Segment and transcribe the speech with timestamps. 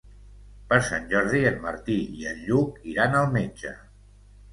[0.69, 3.75] Per Sant Jordi en Martí i en Lluc iran al metge.